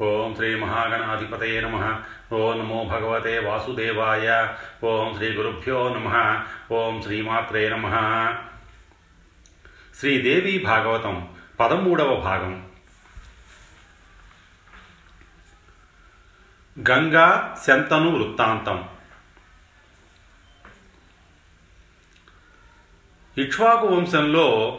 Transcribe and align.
ఓం 0.00 0.34
శ్రీ 0.34 0.54
మహాగణాధిపతయ 0.54 1.60
నమ. 1.60 2.00
ఓం 2.32 2.58
నమో 2.58 2.84
భగవతే 2.84 3.38
వాసుదేవాయ. 3.38 4.54
ఓం 4.84 5.14
శ్రీ 5.16 5.32
గురుభ్యో 5.32 5.88
నమ. 5.88 6.40
ఓం 6.72 7.02
శ్రీమాత్రే 7.02 7.68
నమ. 7.68 7.88
శ్రీదేవి 9.98 10.58
భాగవతం 10.58 11.28
పదమూడవ 11.60 12.16
భాగం. 12.16 12.68
గంగా 16.90 17.56
శంతను 17.66 18.10
వృత్తాంతం. 18.10 18.88
ఇక్ష్వాకు 23.38 23.86
వంశంలో 23.86 24.78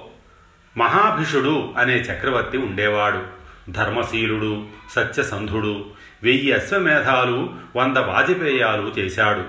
మహాభిషుడు 0.77 1.73
అనే 1.77 1.95
చక్రవర్తి 1.95 2.57
ఉండేవాడు. 2.57 3.38
ధర్మశీలుడు 3.69 4.65
సత్యసంధుడు 4.91 5.85
వెయ్యి 6.23 6.51
అశ్వమేధాలు 6.51 7.53
వంద 7.75 7.97
వాజపేయాలు 7.97 8.93
చేశాడు. 8.99 9.43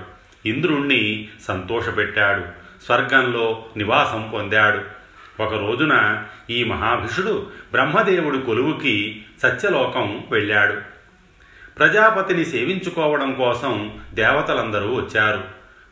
ఇంద్రుణ్ణి 0.49 1.29
సంతోషపెట్టాడు. 1.49 2.45
స్వర్గంలో 2.85 3.65
నివాసం 3.77 4.31
పొందాడు. 4.35 5.01
ఒక 5.43 5.55
రోజున 5.55 6.25
ఈ 6.51 6.65
మహాభిషుడు 6.65 7.47
బ్రహ్మదేవుడు 7.73 8.39
కొలువుకి 8.39 9.25
సత్యలోకం 9.43 10.25
వెళ్ళాడు. 10.31 10.77
ప్రజాపతిని 11.79 12.45
సేవించుకోవడం 12.45 13.33
కోసం 13.33 14.01
దేవతలందరూ 14.15 14.95
వచ్చారు. 14.95 15.45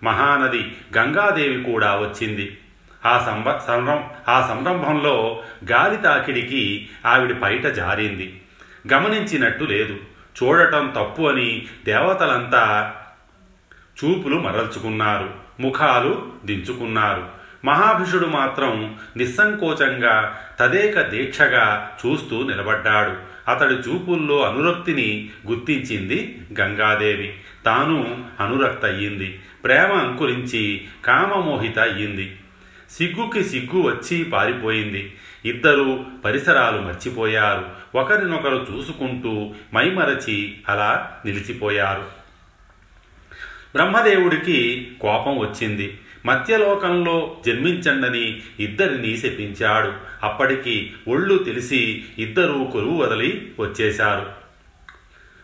మహానది 0.02 0.77
గంగాదేవి 0.98 1.72
కూడా 1.72 1.97
వచ్చింది. 1.97 2.58
ఆ 3.06 3.26
సంబ 3.26 3.56
సంరం 3.56 4.10
ఆ 4.28 4.46
సంరంభంలో 4.48 5.42
గాలి 5.72 5.96
తాకిడికి 5.96 6.88
ఆవిడ 7.06 7.36
పైట 7.38 7.66
జారింది. 7.66 8.40
గమనించినట్టు 8.92 9.64
లేదు. 9.64 9.96
చూడటం 10.42 10.92
తప్పు 10.96 11.22
అని 11.22 11.66
దేవతలంతా 11.84 12.94
చూపులు 14.05 14.36
మరల్చుకున్నారు. 14.36 15.30
ముఖాలు 15.60 16.32
దించుకున్నారు. 16.44 17.27
మహాభిషుడు 17.64 18.27
మాత్రం 18.27 18.96
నిస్సంకోచంగా 19.16 20.38
తదేక 20.60 21.00
దీక్షగా 21.00 21.96
చూస్తూ 22.06 22.42
నిలబడ్డాడు. 22.42 23.16
అతడి 23.50 23.74
చూపుల్లో 23.74 24.42
అనురక్తిని 24.42 25.30
గుర్తించింది 25.46 26.38
గంగాదేవి. 26.60 27.34
తాను 27.64 28.24
అనురక్త 28.40 28.84
అయ్యింది 28.84 29.40
ప్రేమ 29.64 29.92
అంకురించి 29.92 30.86
కామమోహిత 31.05 31.78
అయ్యింది 31.78 32.36
సిగ్గుకి 32.91 33.44
సిగ్గు 33.44 33.83
వచ్చి 33.83 34.25
పారిపోయింది. 34.25 35.17
ఇద్దరు 35.44 36.06
పరిసరాలు 36.25 36.81
మర్చిపోయారు. 36.81 37.67
ఒకరినొకరు 37.95 38.67
చూసుకుంటూ 38.72 39.55
మైమరచి 39.75 40.56
అలా 40.69 41.19
నిలిచిపోయారు. 41.27 42.05
బ్రహ్మదేవుడికి 43.75 44.91
కోపం 45.00 45.39
వచ్చింది. 45.39 45.98
మత్స్యలోకంలో 46.27 47.36
జన్మించండని 47.47 48.42
ఇద్దరిని 48.61 49.17
శపించాడు. 49.17 49.92
అప్పటికి 50.23 50.92
ఒళ్ళు 51.08 51.39
తెలిసి 51.39 52.05
ఇద్దరూ 52.19 52.64
కొలువు 52.64 53.02
వదిలి 53.02 53.52
వచ్చేశారు. 53.58 54.27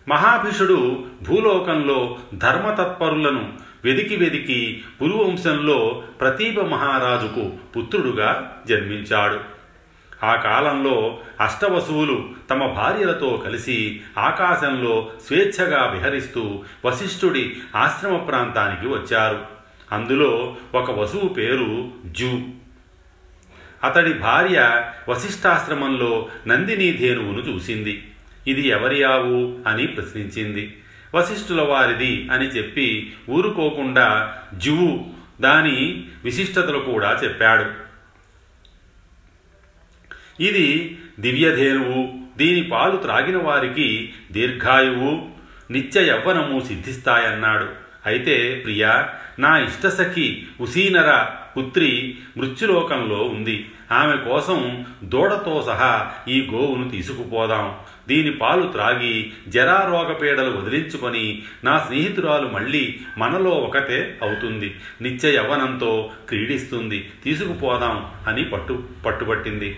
మహాభిషుడు 0.08 1.04
భూలోకంలో 1.22 2.18
ధర్మతత్పరులను 2.34 3.52
వెదికి 3.84 4.16
వెదికి 4.16 4.84
పురువంశంలో 5.02 6.02
ప్రతీప 6.20 6.60
మహారాజుకు 6.60 7.52
పుత్రుడుగా 7.76 8.62
జన్మించాడు. 8.68 9.40
ఆ 10.24 10.36
కాలంలో 10.36 11.18
అష్టవసువులు 11.40 12.28
తమ 12.50 12.66
భార్యలతో 12.66 13.42
కలిసి 13.46 14.00
ఆకాశంలో 14.18 15.10
స్వేచ్ఛగా 15.26 15.86
విహరిస్తూ 15.86 16.64
వశిష్ఠుడి 16.84 17.56
ఆశ్రమ 17.76 18.16
ప్రాంతానికి 18.16 18.86
వచ్చారు. 18.86 19.40
అందులో 19.92 20.56
ఒక 20.74 20.90
వసువు 20.90 21.28
పేరు 21.28 21.90
జూ. 22.06 22.40
అతడి 23.84 24.12
భార్య 24.12 24.90
వశిష్ఠాశ్రమంలో 25.08 26.28
నందినీ 26.46 26.92
ధేనువును 26.92 27.40
చూసింది. 27.40 28.08
ఇది 28.46 28.68
ఎవరి 28.68 29.02
ఆవు 29.02 29.58
అని 29.68 29.86
ప్రశ్నించింది. 29.86 30.76
వశిష్ఠుల 31.14 31.62
వారిది 31.62 32.28
అని 32.32 32.44
చెప్పి 32.44 33.12
ఊరుకోకుండా 33.30 34.36
జువు 34.54 35.06
దాని 35.40 36.04
విశిష్టతలు 36.24 36.78
కూడా 36.78 37.20
చెప్పాడు. 37.24 37.84
ఇది 40.42 40.98
దివ్యధేనువు 41.20 42.12
దీని 42.38 42.62
పాలు 42.62 42.96
త్రాగిన 42.96 43.36
వారికి 43.36 44.12
దీర్ఘాయువు 44.32 45.28
నిత్య 45.70 46.00
యవ్వనము 46.00 46.60
సిద్ధిస్తాయన్నాడు. 46.60 47.68
అయితే 48.06 48.62
ప్రియా 48.64 49.12
నా 49.38 49.58
ఇష్టసఖి 49.58 50.46
ఉసీనర 50.60 51.26
పుత్రి 51.56 52.18
మృత్యులోకంలో 52.36 53.16
ఉంది. 53.16 53.68
ఆమె 53.92 54.16
కోసం 54.16 54.86
దూడతో 55.04 55.64
సహా 55.66 56.12
ఈ 56.28 56.48
గోవును 56.52 56.90
తీసుకుపోదాం. 56.90 57.78
దీని 58.08 58.30
పాలు 58.30 58.62
త్రాగి 58.62 59.32
జరారోగపీడలు 59.48 60.50
వదిలించుకొని 60.50 61.42
నా 61.64 61.78
స్నేహితురాలు 61.78 62.48
మళ్ళీ 62.48 63.00
మనలో 63.18 63.50
ఒకతే 63.50 64.18
అవుతుంది. 64.22 64.76
నిత్య 65.02 65.34
యవ్వనంతో 65.34 66.10
క్రీడిస్తుంది. 66.28 67.10
తీసుకుపోదాం 67.24 68.10
అని 68.28 68.44
పట్టు 68.44 68.82
పట్టుబట్టింది. 69.06 69.76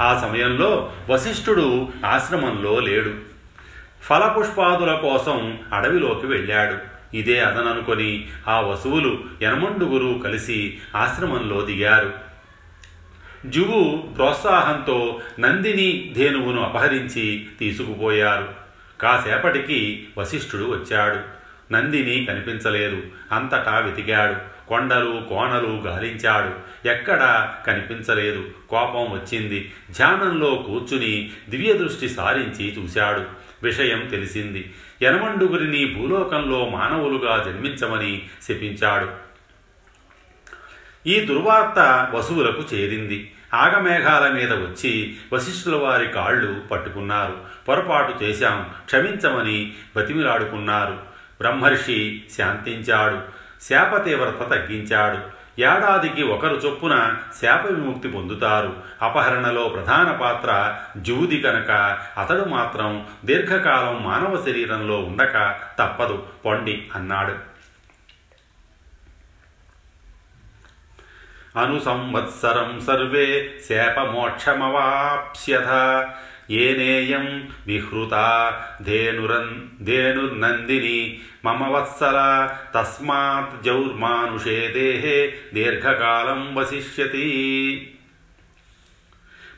ఆ 0.00 0.20
సమయంలో 0.20 0.92
వశిష్ఠుడు 1.10 1.88
ఆశ్రమంలో 2.06 2.80
లేడు. 2.80 3.14
ఫలపుష్పాదుల 4.02 4.94
కోసం 4.94 5.58
అడవిలోకి 5.72 6.26
వెళ్ళాడు. 6.26 6.96
ఇదే 7.16 7.40
అదననుకొని 7.40 8.28
ఆ 8.48 8.60
వసువులు 8.60 9.24
యనమండుగురు 9.42 10.20
కలిసి 10.24 10.78
ఆశ్రమంలో 10.96 11.60
దిగారు. 11.60 12.25
జువు 13.48 14.08
ప్రోత్సాహంతో 14.16 15.20
నందిని 15.40 16.12
ధేనువును 16.16 16.62
అపహరించి 16.62 17.46
తీసుకుపోయారు. 17.60 18.48
కాసేపటికి 19.00 20.08
వశిష్ఠుడు 20.18 20.64
వచ్చాడు. 20.64 21.36
నందిని 21.72 22.24
కనిపించలేదు. 22.24 23.02
అంతటా 23.32 23.78
వెతికాడు. 23.78 24.66
కొండలు 24.68 25.22
కోనలు 25.28 25.82
గాలించాడు. 25.86 26.66
ఎక్కడా 26.88 27.54
కనిపించలేదు. 27.66 28.48
కోపం 28.70 29.12
వచ్చింది. 29.12 29.72
ధ్యానంలో 29.90 30.54
కూర్చుని 30.54 31.30
దివ్యదృష్టి 31.48 32.08
సారించి 32.08 32.82
చూశాడు. 32.82 33.22
విషయం 33.62 34.08
తెలిసింది. 34.10 34.74
యనమండుగురిని 35.02 35.94
భూలోకంలో 35.94 36.68
మానవులుగా 36.68 37.42
జన్మించమని 37.46 38.28
శపించాడు. 38.42 39.08
ఈ 41.08 41.20
దుర్వార్త 41.20 42.08
వసువులకు 42.14 42.64
చేరింది. 42.74 43.32
ఆగమేఘాల 43.56 44.32
మీద 44.32 44.52
వచ్చి 44.52 45.16
వశిష్ఠుల 45.32 45.76
వారి 45.76 46.06
కాళ్ళు 46.06 46.60
పట్టుకున్నారు. 46.70 47.36
పొరపాటు 47.68 48.24
చేశాం 48.24 48.66
క్షమించమని 48.84 49.72
బతిమిలాడుకున్నారు. 49.96 50.98
బ్రహ్మర్షి 51.40 52.22
శాంతించాడు 52.38 53.20
శాప 53.64 54.04
తీవ్రత 54.04 54.50
తగ్గించాడు. 54.50 55.36
ఏడాదికి 55.60 56.22
ఒకరు 56.22 56.54
చొప్పున 56.54 57.16
శాప 57.42 57.66
విముక్తి 57.66 58.08
పొందుతారు. 58.08 58.76
అపహరణలో 59.02 59.68
ప్రధాన 59.68 60.12
పాత్ర 60.12 60.76
జూది 61.00 61.40
కనుక 61.40 61.98
అతడు 62.18 62.44
మాత్రం 62.44 63.06
దీర్ఘకాలం 63.24 64.04
మానవ 64.04 64.42
శరీరంలో 64.46 64.98
ఉండక 64.98 65.56
తప్పదు 65.78 66.26
పొండి 66.44 66.88
అన్నాడు. 66.94 67.55
अनुसंवत्सरं 71.56 72.80
सर्वे 72.80 73.58
शैपमोक्षमवाप्स्यथ 73.68 75.66
येनेयं 76.50 77.48
विहृता 77.66 78.50
धेनुरन् 78.82 79.84
धेनुर्नन्दिनी 79.84 81.18
मम 81.44 81.64
वत्सला। 81.64 82.46
तस्मात् 82.74 83.64
जौर्मानुषे 83.64 84.68
देहे 84.68 85.26
दीर्घकालं 85.26 86.54
वसिष्यति। 86.54 87.92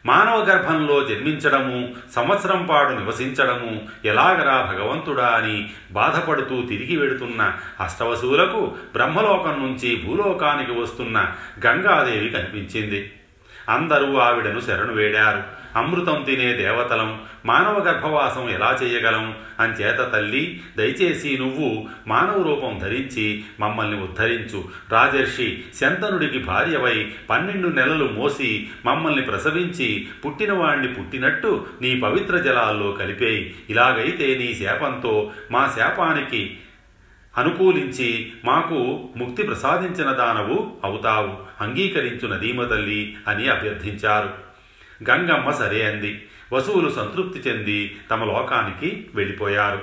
మానవ 0.06 0.44
గర్భంలో 0.44 1.04
జన్మించడము 1.04 1.94
సంవత్సరం 2.14 2.66
పాడు 2.66 2.90
నివసించడము 2.92 3.88
ఎలాగరా 4.04 4.72
భగవంతుడా 4.72 5.26
అని 5.26 5.70
బాధపడుతూ 5.92 6.62
తిరిగి 6.62 6.96
వెడుతున్న 6.96 7.54
అష్టవసువులకు 7.80 8.74
బ్రహ్మలోకం 8.92 9.62
నుంచి 9.62 10.02
భూలోకానికి 10.06 10.72
వస్తున్న 10.72 11.34
గంగాదేవి 11.66 12.28
కనిపించింది. 12.28 13.12
అందరూ 13.68 14.16
ఆవిడను 14.16 14.60
శరణు 14.60 14.92
వేడారు. 14.92 15.57
అమృతం 15.78 16.22
తినే 16.22 16.52
దేవతలం 16.52 17.20
మానవ 17.46 17.78
గర్భవాసం 17.78 18.50
ఎలా 18.50 18.78
చేయగలం? 18.82 19.36
అంచేత 19.60 20.12
తల్లి 20.12 20.60
దయచేసి 20.78 21.38
నువ్వు 21.38 21.88
మానవ 22.06 22.42
రూపం 22.42 22.78
ధరించి 22.78 23.44
మమ్మల్ని 23.60 24.02
ఉద్ధరించు. 24.02 24.64
రాజర్షి 24.92 25.64
శంతనుడికి 25.80 26.38
భార్యవై 26.38 27.12
పన్నెండు 27.30 27.69
నెలలు 27.69 28.04
మోసి 28.04 28.69
మమ్మల్ని 28.84 29.22
ప్రసవించి 29.22 30.08
పుట్టినవాణ్ణి 30.25 30.88
పుట్టినట్టు 30.88 31.66
నీ 31.82 32.00
పవిత్ర 32.00 32.36
జలాల్లో 32.36 32.92
కలిపేయి. 32.92 33.54
ఇలాగైతే 33.70 34.34
నీ 34.38 34.54
శాపంతో 34.54 35.32
మా 35.50 35.75
శాపానికి 35.76 36.58
అనుకూలించి 37.38 38.32
మాకు 38.44 39.08
ముక్తి 39.16 39.42
ప్రసాదించిన 39.42 40.12
దానవు 40.12 40.76
అవుతావు. 40.84 41.36
అంగీకరించు 41.60 42.28
నదీమ 42.28 42.64
తల్లి 42.64 43.16
అని 43.28 43.48
అభ్యర్థించారు. 43.48 44.47
గంగమ్మ 45.10 45.50
సరే 45.50 45.86
అంది. 45.86 46.28
వసువులు 46.52 46.90
సంతృప్తి 46.90 47.38
చెంది 47.38 48.00
తమ 48.10 48.24
లోకానికి 48.24 49.10
వెళ్ళిపోయారు. 49.14 49.82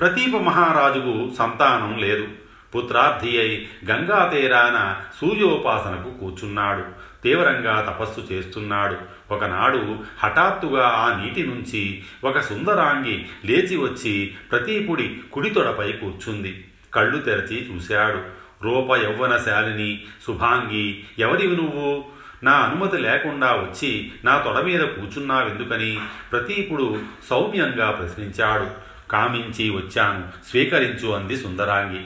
ప్రతీప 0.00 0.36
మహారాజుకు 0.36 1.30
సంతానం 1.38 1.98
లేదు. 1.98 2.28
పుత్రార్థి 2.74 3.38
అయి 3.38 3.68
గంగా 3.90 4.30
తీరాన 4.34 5.00
సూర్యోపాసనకు 5.20 6.18
కూర్చున్నాడు. 6.18 6.84
తీవ్రంగా 7.22 7.80
తపస్సు 7.80 8.32
చేస్తున్నాడు. 8.32 8.96
ఒకనాడు 9.30 9.98
హఠాత్తుగా 10.18 10.88
ఆ 10.88 11.22
నీటి 11.22 11.46
నుంచి 11.46 12.02
ఒక 12.24 12.40
సుందరాంగి 12.40 13.26
లేచి 13.44 13.76
వచ్చి 13.76 14.34
ప్రతీపుడి 14.50 15.20
కుడితొడపై 15.32 15.92
కూర్చుంది. 15.92 16.64
కళ్ళు 16.94 17.18
తెరచి 17.18 17.74
చూశాడు. 17.74 18.22
రూప 18.64 18.96
యౌవనశాలిని 18.96 20.04
శుభాంగి 20.26 21.04
ఎవరివి 21.18 21.56
నువ్వు? 21.56 22.13
నా 22.44 22.52
అనుమతి 22.52 22.98
లేకుండా 22.98 23.52
వచ్చి 23.52 24.12
నా 24.24 24.38
తొడ 24.38 24.58
మీద 24.58 24.80
కూర్చున్నావెందుకని 24.80 25.98
ప్రతీపుడు 26.32 27.02
సౌమ్యంగా 27.30 27.90
ప్రశ్నించాడు. 27.90 28.66
కామించి 29.10 29.70
వచ్చాను 29.70 30.50
స్వీకరించు 30.50 31.08
అంది 31.08 31.36
సుందరాంగి. 31.36 32.04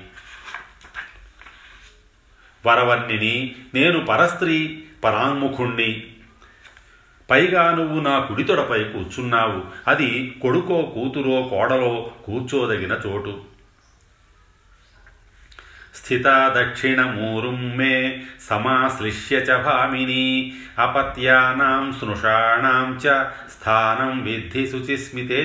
వరవర్ణిని 2.66 3.56
నేను 3.74 4.04
పరస్త్రీ 4.04 4.84
పరాంముఖుణ్ణి. 5.04 6.06
పైగా 7.30 7.70
నువ్వు 7.70 8.00
నా 8.00 8.18
కుడితొడపై 8.18 8.84
కూర్చున్నావు. 8.84 9.90
అది 9.90 10.38
కొడుకో 10.42 10.82
కూతురో 10.82 11.42
కోడలో 11.42 12.10
కూర్చోదగిన 12.24 13.00
చోటు. 13.06 13.57
స్థిత 16.08 16.52
దక్షిణమూరుం 16.56 17.76
మే 17.76 18.22
సమాశ్లిష్య 18.50 19.36
చ 19.36 19.62
భామిని 19.62 20.52
అపత్యానాం 20.78 21.92
స్నృషాణాం 21.92 22.96
చ 22.96 23.24
స్థానం 23.50 24.24
విద్ధి 24.24 24.66
శుచిస్మితే 24.66 25.42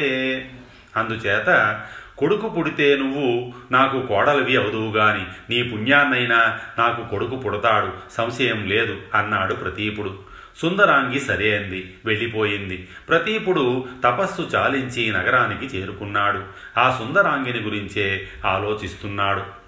అందుచేత 0.98 1.81
కొడుకు 2.18 2.50
పుడితే 2.50 2.95
నువ్వు 2.95 3.54
నాకు 3.71 4.01
కోడలివి 4.01 4.56
అవదువు 4.56 4.92
గాని 4.92 5.25
నీ 5.50 5.63
పుణ్యాన్నైనా 5.63 6.60
నాకు 6.77 7.10
కొడుకు 7.10 7.36
పుడతాడు 7.36 7.94
సంశయం 8.12 8.68
లేదు 8.68 8.98
అన్నాడు 9.15 9.54
ప్రతీపుడు. 9.54 10.19
సుందరాంగి 10.57 11.19
సరే 11.19 11.57
అంది 11.57 11.94
వెళ్ళిపోయింది. 12.06 12.88
ప్రతీపుడు 13.10 13.86
తపస్సు 14.04 14.42
చాలించి 14.42 15.12
నగరానికి 15.12 15.77
చేరుకున్నాడు. 15.77 16.44
ఆ 16.80 17.00
సుందరాంగిని 17.00 17.60
గురించే 17.60 18.27
ఆలోచిస్తున్నాడు. 18.45 19.62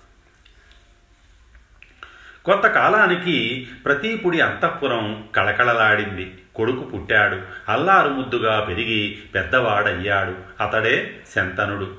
కొంతకాలానికి 2.45 3.67
ప్రతీపుడి 3.85 4.41
అంతఃపురం 4.41 5.23
కళకళలాడింది. 5.35 6.33
కొడుకు 6.55 6.83
పుట్టాడు. 6.83 7.37
అల్లారు 7.71 8.09
ముద్దుగా 8.09 8.65
పెరిగి 8.69 9.17
పెద్దవాడయ్యాడు. 9.35 10.63
అతడే 10.63 11.21
శంతనుడు. 11.35 11.91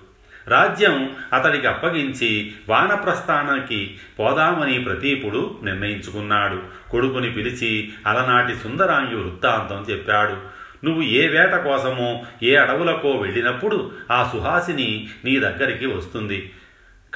రాజ్యం 0.48 1.16
అతడికి 1.32 1.66
అప్పగించి 1.66 2.54
వానప్రస్థానానికి 2.68 3.96
పోదామని 4.18 4.84
ప్రతీపుడు 4.84 5.60
నిర్ణయించుకున్నాడు. 5.62 6.90
కొడుకుని 6.90 7.30
పిలిచి 7.30 7.92
అలనాటి 8.06 8.54
సుందరాంగి 8.54 9.16
వృత్తాంతం 9.16 9.86
చెప్పాడు. 9.90 10.66
నువ్వు 10.84 11.02
ఏ 11.02 11.28
వేట 11.28 11.54
కోసమో 11.54 12.24
ఏ 12.42 12.54
అడవులకో 12.54 13.10
వెళ్ళినప్పుడు 13.10 13.92
ఆ 14.12 14.30
సుహాసిని 14.32 15.08
నీ 15.24 15.38
దగ్గరికి 15.38 15.86
వస్తుంది. 15.86 16.52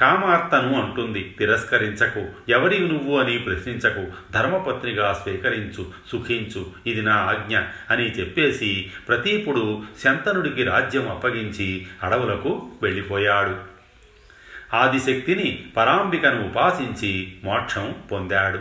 కామార్తను 0.01 0.83
అంటుంది 0.83 1.35
తిరస్కరించకు. 1.39 2.27
ఎవరివి 2.49 2.87
నువ్వు 2.87 3.19
అని 3.19 3.37
ప్రశ్నించకు. 3.37 4.07
ధర్మపత్నిగా 4.31 5.13
స్వీకరించు 5.13 5.85
సుఖించు 6.11 6.65
ఇది 6.87 7.01
నా 7.01 7.15
ఆజ్ఞ 7.15 7.59
అని 7.89 8.11
చెప్పేసి 8.11 8.91
ప్రతీపుడు 9.07 9.83
శంతనుడికి 10.03 10.63
రాజ్యం 10.63 11.09
అప్పగించి 11.09 11.87
అడవులకు 12.03 12.71
వెళ్ళిపోయాడు. 12.81 13.57
ఆదిశక్తిని 14.75 15.65
పరాంబికను 15.77 16.45
ఉపాసించి 16.45 17.33
మోక్షం 17.43 17.95
పొందాడు. 18.11 18.59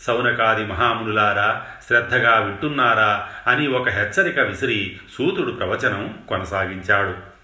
సౌనకాది 0.00 0.64
మహామునులారా 0.64 1.66
శ్రద్ధగా 1.86 2.40
వింటున్నారా 2.40 3.28
అని 3.46 3.68
ఒక 3.68 3.88
హెచ్చరిక 3.88 4.40
విసిరి 4.40 4.96
సూతుడు 5.18 5.52
ప్రవచనం 5.52 6.18
కొనసాగించాడు. 6.28 7.35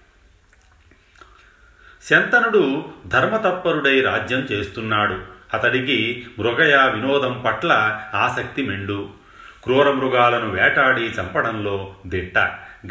శంతనుడు 2.09 2.85
ధర్మతత్పరుడై 3.07 4.01
రాజ్యం 4.01 4.39
చేస్తున్నాడు. 4.39 5.19
అతడికి 5.53 6.25
మృగయ 6.39 6.91
వినోదం 6.95 7.43
పట్ల 7.45 8.01
ఆసక్తి 8.13 8.67
మెండు. 8.67 9.09
క్రూర 9.63 9.91
మృగాలను 9.91 10.49
వేటాడి 10.49 11.01
చంపడంలో 11.01 11.95
దిట్ట. 12.07 12.37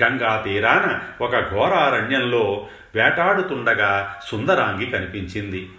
గంగా 0.02 0.42
తీరాన 0.44 0.98
ఒక 1.24 1.50
ఘోరారణ్యంలో 1.50 2.66
వేటాడుతుండగా 2.94 4.14
సుందరాంగి 4.26 4.86
కనిపించింది. 4.86 5.70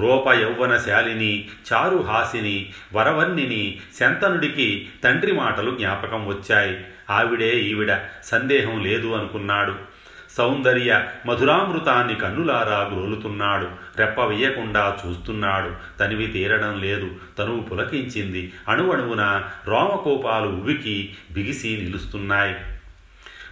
రూప 0.00 0.32
యౌవనశాలిని 0.32 1.48
చారుహాసిని 1.72 2.72
వరవర్ణిని 2.92 3.80
శంతనుడికి 4.00 4.88
తండ్రి 5.04 5.32
మాటలు 5.32 5.70
జ్ఞాపకం 5.70 6.26
వచ్చాయి. 6.26 6.84
ఆవిడే 7.10 7.50
ఈవిడ 7.50 7.98
సందేహం 8.24 8.84
లేదు 8.84 9.08
అనుకున్నాడు. 9.08 9.89
సౌందర్య 10.36 11.04
మధురామృతాన్ని 11.26 12.14
కన్నులారా 12.14 12.90
గ్రోలుతున్నాడు. 12.94 13.68
రెప్ప 13.98 14.20
వేయకుండా 14.20 14.98
చూస్తున్నాడు. 15.06 15.98
తనివి 15.98 16.26
తీరడం 16.26 16.80
లేదు. 16.80 17.10
తనువు 17.38 17.60
పులకించింది. 17.60 18.52
అణువణువున 18.68 19.44
రోమకోపాలు 19.66 20.48
ఉవికి 20.48 21.14
బిగిసి 21.32 21.80
నిలుస్తున్నాయి. 21.82 22.56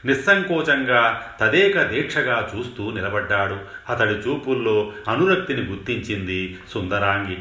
నిస్సంకోచంగా 0.04 1.22
తదేక 1.40 1.82
దీక్షగా 1.82 2.50
చూస్తూ 2.56 2.92
నిలబడ్డాడు. 2.92 3.56
అతడి 3.88 4.14
చూపుల్లో 4.14 4.92
అనురక్తిని 5.08 5.62
గుర్తించింది 5.62 6.58
సుందరాంగి. 6.70 7.38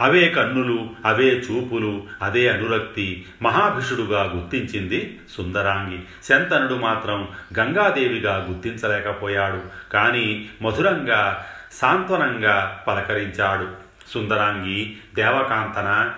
అవే 0.00 0.28
కన్నులు 0.28 0.90
అవే 1.04 1.28
చూపులు 1.28 2.02
అదే 2.22 2.48
అనురక్తి 2.48 3.26
మహాభిషుడుగా 3.42 4.22
గుర్తించింది 4.22 5.20
సుందరాంగి. 5.36 6.00
శంతనుడు 6.24 6.74
మాత్రం 6.74 7.28
గంగాదేవిగా 7.58 8.46
గుర్తించలేకపోయాడు. 8.50 9.92
కానీ 9.92 10.48
మధురంగా 10.62 11.46
సాంత్వనంగా 11.72 12.84
పలకరించాడు. 12.88 13.68
సుందరాంగి 14.12 14.96
దేవకాంతన? 15.14 16.12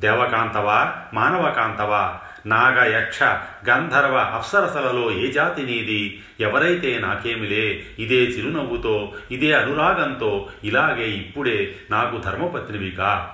దేవకాంతవా? 0.00 0.94
మానవకాంతవా? 1.14 2.20
నాగ 2.46 2.96
యక్ష 2.96 3.22
గంధర్వ 3.68 4.16
అప్సరసలలో 4.18 5.12
ఏ 5.12 5.32
జాతి 5.32 5.62
నీది? 5.62 6.22
ఎవరైతే 6.40 6.98
నాకేమిలే 6.98 7.86
ఇదే 7.98 8.16
చిరునవ్వుతో 8.16 9.14
ఇదే 9.30 9.52
అనురాగంతో 9.52 10.50
ఇలాగే 10.64 11.08
ఇప్పుడే 11.08 11.76
నాకు 11.90 12.18
ధర్మపత్నివిగా 12.18 13.32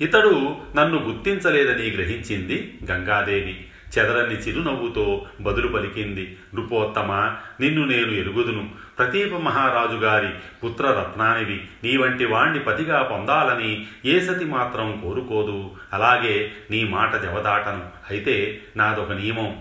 ఇతడు 0.00 0.56
నన్ను 0.76 0.98
గుర్తించలేదని 0.98 1.90
గ్రహించింది 1.90 2.78
గంగాదేవి. 2.90 3.66
చెదరని 3.98 4.34
చిరునవ్వుతో 4.34 5.26
బదులు 5.40 5.68
పలికింది 5.68 6.36
నృపోత్తమ 6.54 7.12
నిన్ను 7.60 7.86
నేను 7.86 8.10
ఎరుగుదును 8.10 8.68
ప్రతీప 8.98 9.34
మహారాజు 9.34 9.96
గారి 9.96 10.28
పుత్రరత్నానివి 10.64 11.64
నీ 11.84 11.96
వంటి 11.96 12.24
వాణ్ణి 12.24 12.58
పతిగా 12.58 13.02
పొందాలని 13.02 13.86
ఏ 14.04 14.20
సతి 14.20 14.44
మాత్రం 14.44 15.00
కోరుకోదు. 15.04 15.70
అలాగే 15.92 16.52
నీ 16.70 16.84
మాట 16.84 17.16
జవదాటను. 17.16 17.84
అయితే 18.10 18.62
నాదొక 18.76 19.12
నియమం. 19.12 19.56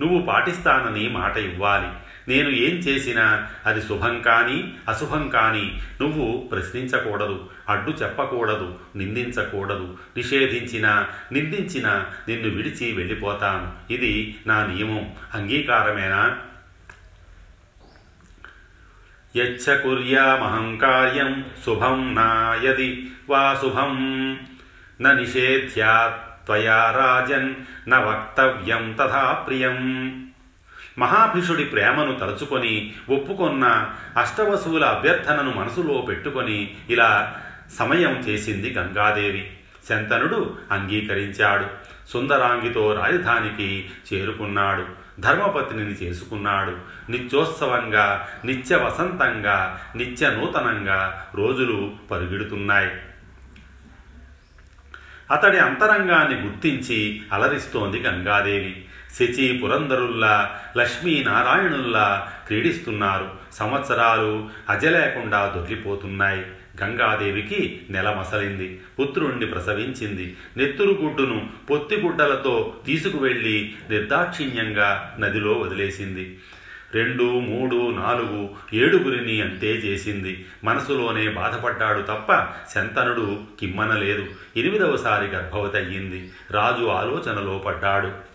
నువ్వు 0.00 0.26
పాటిస్తానని 0.26 1.08
మాట 1.08 1.36
ఇవ్వాలి. 1.36 1.88
నేను 2.28 2.48
ఏం 2.48 2.76
చేసినా 2.76 3.48
అది 3.66 3.82
శుభం 3.82 4.20
కానీ 4.20 4.74
అశుభం 4.88 5.28
కానీ. 5.28 5.82
నువ్వు 6.00 6.48
ప్రశ్నించకూడదు 6.52 7.50
అడ్డు 7.68 7.90
చెప్పకూడదు 7.90 8.78
నిందించకూడదు. 8.96 9.98
నిషేధించినా 10.16 11.06
నిందించినా 11.32 12.06
నిన్ను 12.28 12.48
విడిచి 12.48 12.92
వెళ్ళిపోతాను. 12.92 13.92
ఇది 13.92 14.36
నా 14.46 14.66
నియమం. 14.66 15.12
అంగీకారమేనా? 15.34 16.38
యచ్చ 19.36 19.82
కుర్యామహం 19.82 20.76
కార్యం 20.76 21.44
శుభం 21.66 22.14
నాయది 22.14 23.10
వా 23.30 23.58
శుభం. 23.62 23.96
న 25.02 25.12
నిషేధ్యా 25.12 26.18
త్వయా 26.46 26.90
రాజన్ 26.90 27.54
న 27.88 27.96
వక్తవ్యం 27.96 28.92
తథా 28.92 29.32
ప్రియం. 29.32 30.27
మహాభిషుడి 30.98 31.64
ప్రేమను 31.64 32.14
తలుచుకొని 32.14 32.94
ఒప్పుకొన్న 33.08 33.90
అష్టవసువుల 34.16 34.84
అభ్యర్థనను 34.84 35.52
మనసులో 35.54 36.00
పెట్టుకొని 36.08 36.74
ఇలా 36.90 37.40
సమయం 37.78 38.12
చేసింది 38.12 38.74
గంగాదేవి. 38.74 39.50
శంతనుడు 39.88 40.56
అంగీకరించాడు. 40.70 41.66
సుందరాంగితో 42.08 42.94
రాజధానికి 42.94 43.90
చేరుకున్నాడు. 44.12 44.86
ధర్మపత్నిని 45.20 45.92
చేసుకున్నాడు. 45.92 46.76
నిత్యోత్సవంగా 47.10 48.28
నిత్య 48.44 48.76
వసంతంగా 48.76 49.80
నిత్య 49.96 50.30
నూతనంగా 50.30 51.26
రోజులు 51.34 51.92
పరుగెడుతున్నాయి. 52.10 52.90
అతడి 55.30 55.58
అంతరంగాన్ని 55.58 56.40
గుర్తించి 56.40 57.22
అలరిస్తోంది 57.32 58.00
గంగాదేవి. 58.00 58.84
శచి 59.18 59.58
పురంధరుల్లా 59.58 60.60
లక్ష్మీనారాయణుల్లా 60.76 62.32
క్రీడిస్తున్నారు. 62.46 63.30
సంవత్సరాలు 63.52 64.48
అజలేకుండా 64.68 65.52
దొర్లిపోతున్నాయి 65.56 66.46
గంగాదేవికి 66.82 67.80
నెల 67.90 68.10
మసలింది. 68.10 68.80
పుత్రుణ్ణి 69.00 69.46
ప్రసవించింది. 69.46 70.36
నెత్తురు 70.56 70.98
గుడ్డును 71.02 71.50
పొత్తిగుడ్డలతో 71.70 72.74
తీసుకువెళ్ళి 72.86 73.74
నిర్దాక్షిణ్యంగా 73.90 75.16
నదిలో 75.18 75.52
వదిలేసింది. 75.52 76.38
రెండు 76.94 77.24
మూడు 77.24 77.74
నాలుగు 77.74 78.50
ఏడుగురిని 78.74 79.40
అంతే 79.40 79.66
చేసింది. 79.66 80.46
మనసులోనే 80.64 81.28
బాధపడ్డాడు 81.28 82.02
తప్ప 82.02 82.46
శంతనుడు 82.74 83.40
కిమ్మనలేదు. 83.60 84.26
ఎనిమిదవసారి 84.56 85.26
గర్భవతి 85.26 85.76
అయ్యింది 85.76 86.32
రాజు 86.50 86.84
ఆలోచనలో 86.84 87.58
పడ్డాడు. 87.58 88.27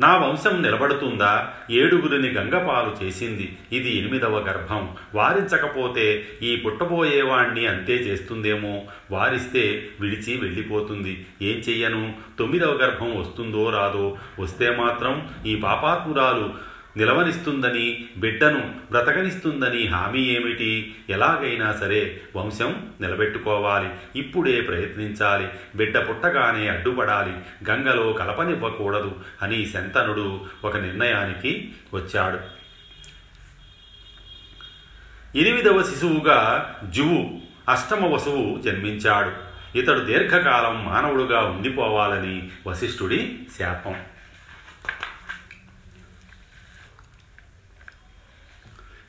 నా 0.00 0.16
వంశం 0.16 0.62
నిలబడుతుందా? 0.62 1.52
ఏడుగురిని 1.70 2.28
గంగపాలు 2.28 3.04
చేసింది. 3.04 3.58
ఇది 3.72 3.98
ఎనిమిదవ 3.98 4.38
గర్భం. 4.38 4.88
వారించకపోతే 5.14 6.28
ఈ 6.42 6.56
పుట్టబోయేవాణ్ణి 6.56 7.66
అంతే 7.66 7.94
చేస్తుందేమో? 7.94 8.82
వారిస్తే 9.10 9.88
విడిచి 10.00 10.40
వెళ్ళిపోతుంది. 10.40 11.26
ఏం 11.42 11.58
చెయ్యను? 11.58 12.14
తొమ్మిదవ 12.38 12.72
గర్భం 12.72 13.20
వస్తుందో 13.20 13.70
రాదో? 13.70 14.18
వస్తే 14.40 14.76
మాత్రం 14.76 15.28
ఈ 15.46 15.54
పాపాత్మురాలు 15.56 16.73
నిలవనిస్తుందని 16.96 18.08
బిడ్డను 18.16 18.74
బ్రతకనిస్తుందని 18.90 19.86
హామీ 19.86 20.20
ఏమిటి? 20.20 20.94
ఎలాగైనా 21.08 21.72
సరే 21.72 22.20
వంశం 22.36 22.88
నిలబెట్టుకోవాలి 23.00 23.88
ఇప్పుడే 24.16 24.60
ప్రయత్నించాలి 24.60 25.48
బిడ్డ 25.76 25.98
పుట్టగానే 25.98 26.68
అడ్డుపడాలి 26.68 27.32
గంగలో 27.70 28.12
కలపనివ్వకూడదు 28.12 29.16
అని 29.42 29.66
శంతనుడు 29.66 30.46
ఒక 30.64 30.76
నిర్ణయానికి 30.76 31.72
వచ్చాడు. 31.94 32.64
ఎనిమిదవ 35.38 35.82
శిశువుగా 35.82 36.74
జువు 36.90 37.40
అష్టమ 37.70 38.06
వసువు 38.06 38.62
జన్మించాడు. 38.62 39.54
ఇతడు 39.78 40.00
దీర్ఘకాలం 40.00 40.84
మానవుడుగా 40.84 41.40
ఉండిపోవాలని 41.40 42.48
వశిష్ఠుడి 42.66 43.38
శాపం. 43.58 43.96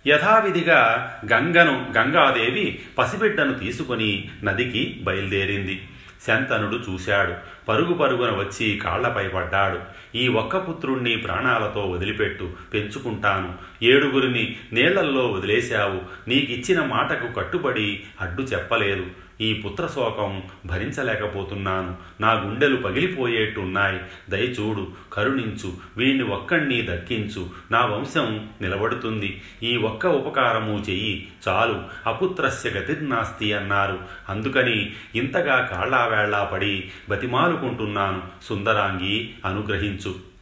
యథావిధిగా 0.08 1.14
గంగను 1.34 1.94
గంగాదేవి 1.98 2.82
పసిబిడ్డను 2.98 3.54
తీసుకుని 3.54 4.30
నదికి 4.44 5.02
బయలుదేరింది. 5.04 5.88
శంతనుడు 6.28 6.76
చూశాడు. 6.76 7.34
పరుగు 7.68 7.94
పరుగున 7.94 8.30
వచ్చి 8.30 8.82
కాళ్ళపై 8.84 9.28
పడ్డాడు. 9.28 9.80
ఈ 10.18 10.28
ఒక్క 10.28 10.58
పుత్రుణ్ణి 10.58 11.16
ప్రాణాలతో 11.16 11.82
వదిలిపెట్టు 11.82 12.50
పెంచుకుంటాను. 12.74 13.54
ఏడుగురిని 13.84 14.56
నీళ్ళల్లో 14.74 15.28
వదిలేశావు. 15.28 16.30
నీకిచ్చిన 16.30 16.84
మాటకు 16.84 17.34
కట్టుబడి 17.34 18.04
అడ్డు 18.22 18.42
చెప్పలేదు. 18.42 19.06
ఈ 19.42 19.54
పుత్రశోకం 19.54 20.44
భరించలేకపోతున్నాను. 20.66 21.96
నా 22.22 22.32
గుండెలు 22.32 22.76
పగిలిపోయేట్టున్నాయి. 22.76 24.00
దయచూడు 24.30 24.88
కరుణించు 25.14 25.74
వీణ్ణి 25.98 26.24
ఒక్కణ్ణి 26.24 26.82
దక్కించు. 26.82 27.50
నా 27.72 27.86
వంశం 27.86 28.50
నిలబడుతుంది. 28.62 29.42
ఈ 29.64 29.78
ఒక్క 29.78 30.08
ఉపకారము 30.08 30.84
చెయ్యి. 30.90 31.28
చాలు 31.48 31.84
అపుత్రస్య 32.10 32.70
గతిర్నాస్తి 32.70 33.54
అన్నారు. 33.54 34.00
అందుకని 34.30 34.94
ఇంతగా 35.16 35.70
కాళ్ళావేళ్ళా 35.72 36.44
పడి 36.44 36.92
బతిమాలుకుంటున్నాను. 37.10 38.22
సుందరాంగి 38.44 39.34
అనుగ్రహించు. 39.46 40.35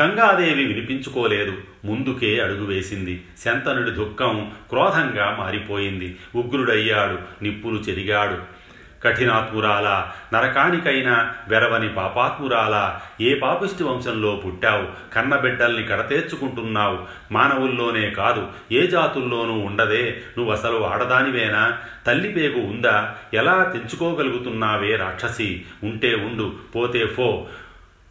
గంగాదేవి 0.00 0.64
వినిపించుకోలేదు. 0.64 1.52
ముందుకే 1.84 2.40
అడుగు 2.40 2.64
వేసింది. 2.64 3.24
శంతనుడి 3.44 3.90
దుఃఖం 3.90 4.50
క్రోధంగా 4.68 5.36
మారిపోయింది. 5.38 6.16
ఉగ్రుడయ్యాడు 6.34 7.44
నిప్పులు 7.44 7.78
చెరిగాడు. 7.80 8.60
కఠినాత్మురాల 9.04 10.10
నరకానికైనా 10.34 11.34
వెరవని 11.48 11.88
పాపాత్మురాలా 11.88 13.00
ఏ 13.20 13.34
పాపిష్టి 13.34 13.84
వంశంలో 13.84 14.42
పుట్టావు? 14.46 15.14
కన్నబిడ్డల్ని 15.14 15.82
కడతేర్చుకుంటున్నావు. 15.82 16.98
మానవుల్లోనే 17.32 18.10
కాదు 18.10 18.46
ఏ 18.72 18.86
జాతుల్లోనూ 18.86 19.58
ఉండదే. 19.58 20.22
నువ్వు 20.38 20.52
అసలు 20.52 20.86
ఆడదానివేనా? 20.86 21.78
తల్లి 22.06 22.28
పేగు 22.28 22.58
ఉందా? 22.58 23.14
ఎలా 23.34 23.70
తెంచుకోగలుగుతున్నావే 23.72 24.96
రాక్షసి? 24.96 25.62
ఉంటే 25.82 26.14
ఉండు 26.14 26.52
పోతే 26.76 27.06
ఫో 27.06 27.46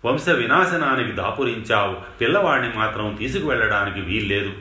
వంశ 0.05 0.29
వినాశనానికి 0.29 1.11
దాపురించావు. 1.11 1.95
పిల్లవాడిని 2.21 2.73
మాత్రం 2.75 3.15
తీసుకువెళ్ళడానికి 3.19 4.01
వీల్లేదు. 4.01 4.51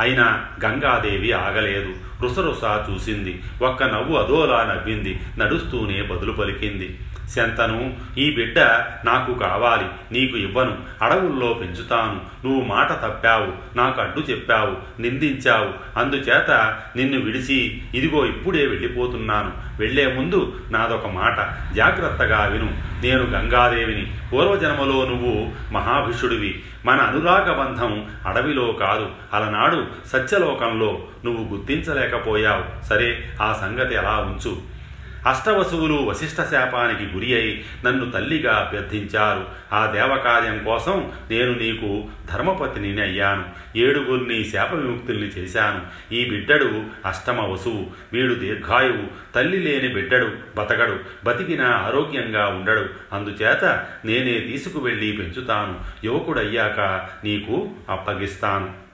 అయినా 0.00 0.46
గంగాదేవి 0.64 1.32
ఆగలేదు. 1.32 1.94
రుసరుసా 2.22 2.86
చూసింది. 2.90 3.42
ఒక్క 3.62 3.82
నవ్వు 3.82 4.16
అదోలా 4.16 4.64
నవ్వింది. 4.64 5.20
నడుస్తూనే 5.38 6.02
బదులు 6.02 6.32
పలికింది. 6.32 6.98
శంతను 7.36 7.96
ఈ 8.18 8.34
బిడ్డ 8.34 8.58
నాకు 9.04 9.34
కావాలి 9.34 9.86
నీకు 10.12 10.36
ఇవ్వను 10.36 10.76
అడవుల్లో 11.02 11.54
పెంచుతాను 11.54 12.46
నువ్వు 12.46 12.64
మాట 12.64 12.92
తప్పావు 12.92 13.76
నాకు 13.76 14.00
అడ్డు 14.00 14.20
చెప్పావు 14.20 15.02
నిందించావు 15.02 15.98
అందుచేత 15.98 16.76
నిన్ను 16.96 17.20
విడిచి 17.20 17.82
ఇదిగో 17.94 18.26
ఇప్పుడే 18.26 18.66
వెళ్ళిపోతున్నాను. 18.66 19.52
వెళ్ళే 19.80 20.12
ముందు 20.12 20.60
నాదొక 20.70 21.06
మాట 21.06 21.38
జాగ్రత్తగా 21.74 22.44
విను. 22.44 22.74
నేను 23.02 23.22
గంగాదేవిని 23.22 24.12
పూర్వజన్మలో 24.32 25.08
నువ్వు 25.08 25.52
మహాభిషుడివి. 25.72 26.62
మన 26.84 27.00
అనురాగ 27.00 27.52
బంధం 27.52 28.06
అడవిలో 28.26 28.72
కాదు 28.72 29.08
అలనాడు 29.34 29.86
సత్యలోకంలో 30.06 31.00
నువ్వు 31.24 31.56
గుర్తించలేకపోయావు. 31.56 32.84
సరే 32.84 33.30
ఆ 33.42 33.52
సంగతి 33.52 33.94
ఎలా 33.94 34.16
ఉంచు. 34.18 34.79
అష్టవసువులు 35.28 35.94
వశిష్ఠ 35.94 36.36
శాపానికి 36.40 37.14
గురి 37.14 37.34
అయి 37.34 37.64
నన్ను 37.86 38.10
తల్లిగా 38.10 38.56
అభ్యర్థించారు. 38.56 39.46
ఆ 39.72 39.86
దేవకార్యం 39.86 40.64
కోసం 40.64 41.12
నేను 41.30 41.52
నీకు 41.52 42.08
ధర్మపతిని 42.32 43.02
అయ్యాను. 43.02 43.44
ఏడుగురిని 43.76 44.50
శాప 44.50 44.72
విముక్తుల్ని 44.72 45.26
చేశాను. 45.26 46.14
ఈ 46.14 46.30
బిడ్డడు 46.30 46.84
అష్టమ 47.06 47.40
వసువు 47.40 47.90
వీడు 48.12 48.34
దీర్ఘాయువు. 48.34 49.34
తల్లి 49.34 49.56
లేని 49.56 49.94
బిడ్డడు. 49.94 50.32
బతకడు. 50.56 51.00
బతికిన 51.24 51.62
ఆరోగ్యంగా 51.62 52.46
ఉండడు. 52.46 52.90
అందుచేత 53.12 53.64
నేనే 54.04 54.40
తీసుకువెళ్ళి 54.40 55.12
పెంచుతాను. 55.12 56.06
యువకుడయ్యాక 56.06 56.80
నీకు 57.24 57.70
అప్పగిస్తాను. 57.88 58.90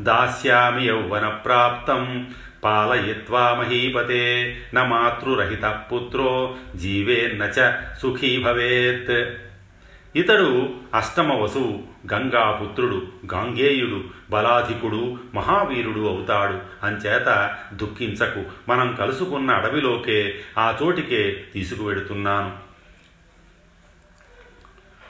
దాస్యామి 0.00 0.86
యౌవన 0.86 1.28
ప్రాప్తం. 1.28 2.28
పాలయిత్వా 2.64 3.54
మహీపతే 3.54 4.56
న 4.74 4.82
మాతృరహిత 4.82 5.80
పుత్రో 5.92 6.56
జీవేన్న 6.76 7.42
చ 7.42 7.72
సుఖీ 8.02 8.42
భవేత్. 8.42 9.32
ఇతడు 10.16 10.70
అష్టమ 10.94 11.32
వసువు 11.32 11.82
గంగాపుత్రుడు 12.12 13.06
గాంగేయుడు 13.32 14.04
బలాధికుడు 14.30 15.18
మహావీరుడు 15.34 16.00
అవుతాడు. 16.00 16.86
అంచేత 16.86 17.56
దుఃఖించకు. 17.74 18.44
మనం 18.68 18.94
కలుసుకున్న 18.94 19.50
అడవిలోకే 19.50 20.34
ఆ 20.58 20.78
చోటికే 20.82 21.44
తీసుకువెడుతున్నాను. 21.52 22.72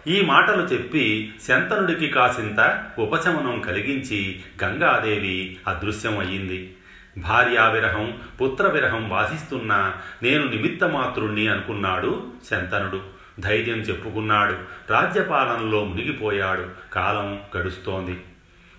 ఈ 0.09 0.21
మాటలు 0.21 0.62
చెప్పి 0.62 1.35
శంతనుడికి 1.49 2.09
కాసింత 2.09 2.85
ఉపశమనం 2.99 3.61
కలిగించి 3.61 4.40
గంగాదేవి 4.64 5.56
అదృశ్యమయ్యింది. 5.66 6.75
భార్యావిరహం 7.19 8.21
పుత్రవిరహం 8.40 9.09
వాసిస్తున్నా 9.09 9.95
నేను 10.23 10.49
నిమిత్తమాత్రుణ్ణి 10.49 11.49
అనుకున్నాడు 11.49 12.26
శంతనుడు. 12.50 13.00
ధైర్యం 13.40 13.78
చెప్పుకున్నాడు. 13.78 14.57
రాజ్యపాలనలో 14.90 15.85
మునిగిపోయాడు. 15.85 16.92
కాలం 16.92 17.40
గడుస్తోంది. 17.57 18.21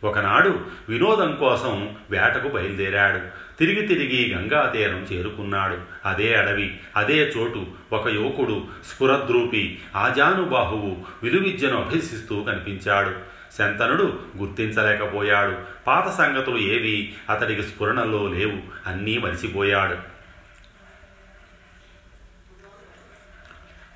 ఒకనాడు 0.04 0.66
వినోదం 0.90 1.36
కోసం 1.36 1.96
వేటకు 2.10 2.48
బయలుదేరాడు. 2.48 3.20
తిరిగి 3.58 3.88
తిరిగి 3.88 4.34
గంగా 4.34 4.72
తీరం 4.76 5.00
చేరుకున్నాడు. 5.00 5.78
అదే 6.06 6.36
అడవి 6.36 6.80
అదే 6.96 7.34
చోటు 7.38 7.66
ఒక 7.94 8.08
యువకుడు 8.08 8.64
స్ఫురద్రూపి 8.88 9.82
ఆజానుబాహువు 9.96 10.98
విలువిద్యను 11.24 11.82
అభ్యసిస్తూ 11.82 12.44
కనిపించాడు. 12.44 13.12
శంతనుడు 13.58 14.20
గుర్తించలేకపోయాడు. 14.38 15.58
పాత 15.88 16.10
సంగతులు 16.10 16.58
ఏవి 16.58 17.14
అతడికి 17.30 17.64
స్ఫురణలో 17.64 18.28
లేవు. 18.28 18.90
అన్నీ 18.90 19.18
మరిచిపోయాడు. 19.18 20.14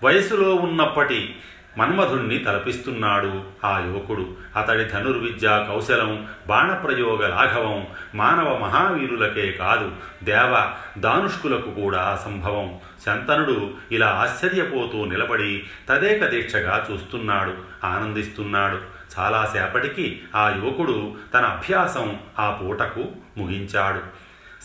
వయసులో 0.04 0.56
ఉన్నప్పటి 0.56 1.36
మన్మధుణ్ణి 1.78 2.38
తలపిస్తున్నాడు 2.38 3.44
ఆ 3.66 3.80
యువకుడు. 3.80 4.36
అతడి 4.56 4.86
ధనుర్విద్య 4.86 5.66
కౌశలం 5.70 6.28
బాణప్రయోగ 6.48 7.28
లాఘవం 7.28 7.88
మానవ 8.16 8.58
మహావీరులకే 8.58 9.52
కాదు 9.52 9.92
దేవ 10.24 10.70
దానుష్కులకు 10.98 11.72
కూడా 11.72 12.02
అసంభవం. 12.02 12.80
శంతనుడు 13.06 13.72
ఇలా 13.92 14.08
ఆశ్చర్యపోతూ 14.08 15.06
నిలబడి 15.06 15.64
తదేక 15.90 16.26
దీక్షగా 16.26 16.88
చూస్తున్నాడు 16.92 17.54
ఆనందిస్తున్నాడు. 17.84 18.98
చాలాసేపటికి 19.20 20.22
ఆ 20.36 20.62
యువకుడు 20.64 21.16
తన 21.34 21.46
అభ్యాసం 21.46 22.20
ఆ 22.40 22.52
పూటకు 22.52 23.06
ముగించాడు. 23.38 24.00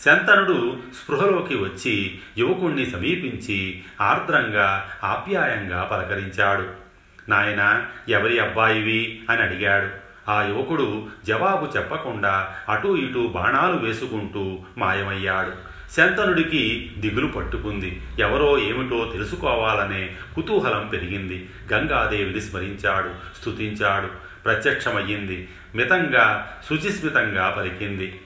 శంతనుడు 0.01 0.77
స్పృహలోకి 1.03 1.55
వచ్చి 1.55 2.19
యువకుణ్ణి 2.37 2.85
సమీపించి 2.85 3.83
ఆర్ద్రంగా 4.01 4.89
ఆప్యాయంగా 5.03 5.83
పలకరించాడు. 5.83 6.82
నాయన 7.29 7.85
ఎవరి 8.09 8.39
అబ్బాయివి? 8.39 9.23
అని 9.29 9.41
అడిగాడు. 9.41 9.89
ఆ 10.31 10.43
యువకుడు 10.43 11.07
జవాబు 11.25 11.77
చెప్పకుండా 11.77 12.55
అటూ 12.69 12.97
ఇటూ 12.97 13.27
బాణాలు 13.27 13.79
వేసుకుంటూ 13.79 14.59
మాయమయ్యాడు. 14.77 15.73
శంతనుడికి 15.91 16.91
దిగులు 16.97 17.27
పట్టుకుంది. 17.27 18.01
ఎవరో 18.19 18.59
ఏమిటో 18.59 19.09
తెలుసుకోవాలనే 19.11 20.15
కుతూహలం 20.35 20.87
పెరిగింది. 20.87 21.49
గంగాదేవిని 21.73 22.41
స్మరించాడు 22.41 23.39
స్తుతించాడు. 23.39 24.07
ప్రత్యక్షమయ్యింది. 24.43 25.49
మితంగా 25.75 26.57
శుచిస్మితంగా 26.69 27.55
పలికింది. 27.57 28.21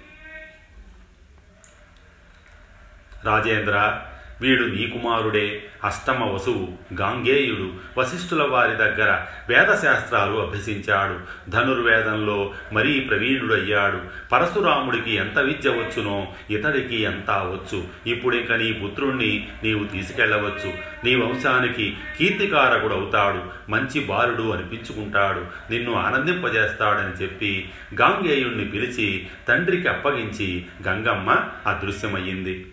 రాజేంద్ర 3.25 4.01
వీడు 4.41 4.63
నీ 4.63 4.87
కుమారుడే. 4.87 5.63
అష్టమ 5.83 6.23
వసువు 6.23 6.67
గాంగేయుడు 7.01 7.71
వశిష్ఠుల 7.97 8.43
వారి 8.43 8.75
దగ్గర 8.75 9.25
వేదశాస్త్రాలు 9.49 10.37
అభ్యసించాడు. 10.37 11.49
ధనుర్వేదంలో 11.49 12.53
మరీ 12.73 12.99
ప్రవీణుడయ్యాడు. 12.99 13.99
పరశురాముడికి 14.31 15.15
ఎంత 15.15 15.39
విద్య 15.39 15.69
వచ్చునో 15.69 16.27
ఇతడికి 16.49 17.01
ఎంత 17.01 17.31
వచ్చు? 17.31 17.83
ఇప్పుడింక 18.07 18.51
నీ 18.51 18.73
పుత్రుణ్ణి 18.73 19.47
నీవు 19.63 19.83
తీసుకెళ్ళవచ్చు. 19.83 20.73
నీ 21.03 21.15
వంశానికి 21.15 21.97
కీర్తికారకుడవుతాడు. 22.17 23.71
మంచి 23.71 23.99
బాలుడు 23.99 24.43
అనిపించుకుంటాడు. 24.43 25.39
నిన్ను 25.71 25.93
ఆనందింపజేస్తాడని 25.93 27.23
చెప్పి 27.23 27.69
గాంగేయుణ్ణి 27.95 28.65
పిలిచి 28.65 29.27
తండ్రికి 29.47 29.87
అప్పగించి 29.87 30.65
గంగమ్మ 30.87 31.35
అదృశ్యమయ్యింది. 31.67 32.65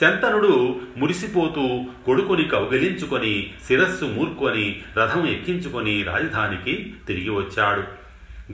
శంతనుడు 0.00 0.80
మురిసిపోతూ 0.96 1.84
కొడుకుని 2.06 2.44
కౌగిలించుకొని 2.44 3.52
శిరస్సు 3.66 4.04
మూర్కొని 4.04 4.80
రథం 4.96 5.26
ఎక్కించుకొని 5.26 6.02
రాజధానికి 6.02 6.94
తిరిగి 7.06 7.30
వచ్చాడు. 7.30 7.82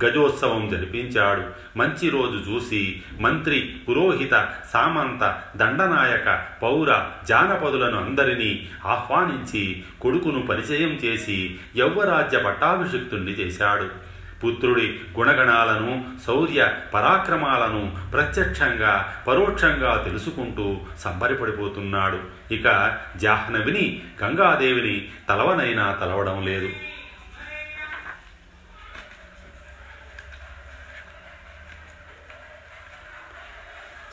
గజోత్సవం 0.05 0.69
జరిపించాడు. 0.69 1.43
మంచి 1.79 2.11
రోజు 2.11 2.51
చూసి 2.51 3.03
మంత్రి 3.21 3.75
పురోహిత 3.89 4.49
సామంత 4.73 5.43
దండనాయక 5.57 6.47
పౌర 6.63 7.07
జానపదులను 7.29 8.05
అందరినీ 8.05 8.69
ఆహ్వానించి 8.87 9.83
కొడుకును 10.01 10.43
పరిచయం 10.43 11.01
చేసి 11.05 11.57
యౌవరాజ్య 11.77 12.39
పట్టాభిషిక్తుణ్ణి 12.39 13.33
చేశాడు. 13.33 14.06
పుత్రుడి 14.45 15.01
గుణగణాలను 15.19 16.05
శౌర్య 16.27 16.73
పరాక్రమాలను 16.95 17.97
ప్రత్యక్షంగా 18.13 19.23
పరోక్షంగా 19.27 20.03
తెలుసుకుంటూ 20.05 20.77
సంబరపడిపోతున్నాడు. 20.99 22.19
ఇక 22.55 22.99
జాహ్నవిని 23.17 24.03
గంగాదేవిని 24.25 25.09
తలవనైనా 25.29 25.93
తలవడం 25.93 26.47
లేదు. 26.47 26.69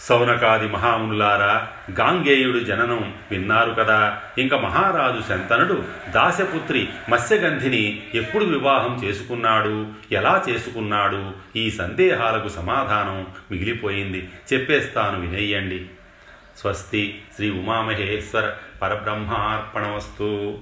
సౌనకాది 0.04 0.68
మహామునులారా 0.68 1.68
గాంగేయుడు 1.92 2.60
జననం 2.60 3.14
విన్నారు 3.32 3.72
కదా. 3.72 4.20
ఇంక 4.38 4.54
మహారాజు 4.54 5.22
శంతనుడు 5.30 5.84
దాసపుత్రి 6.10 6.90
మత్స్యగంధిని 7.10 8.04
ఎప్పుడు 8.16 8.46
వివాహం 8.46 9.04
చేసుకున్నాడు? 9.04 9.88
ఎలా 10.12 10.44
చేసుకున్నాడు? 10.50 11.32
ఈ 11.56 11.72
సందేహాలకు 11.72 12.48
సమాధానం 12.48 13.28
మిగిలిపోయింది. 13.52 14.30
చెప్పేస్తాను 14.54 15.20
వినేయండి. 15.22 15.86
స్వస్తి 16.58 17.22
శ్రీ 17.36 17.50
ఉమామహేశ్వర 17.50 18.54
పరబ్రహ్మార్పణమస్తు. 18.82 20.58